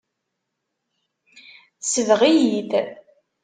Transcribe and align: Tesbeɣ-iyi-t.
Tesbeɣ-iyi-t. 1.79 2.71